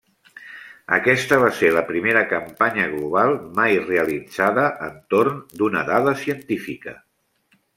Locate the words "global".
2.95-3.37